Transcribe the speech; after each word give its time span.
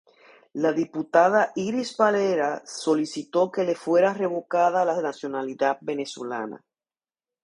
La 0.61 0.69
diputada 0.77 1.51
Iris 1.63 1.95
Varela 1.95 2.63
solicitó 2.65 3.51
que 3.51 3.63
le 3.63 3.75
fuera 3.75 4.15
revocada 4.15 4.83
la 4.83 4.99
nacionalidad 4.99 5.77
venezolana. 5.81 6.65